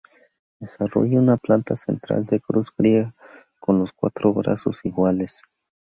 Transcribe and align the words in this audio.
Desarrolla 0.59 1.19
una 1.19 1.37
planta 1.37 1.77
central 1.77 2.25
de 2.25 2.39
cruz 2.39 2.69
griega 2.75 3.13
con 3.59 3.77
los 3.77 3.91
cuatro 3.93 4.33
brazos 4.33 4.83
iguales. 4.85 5.43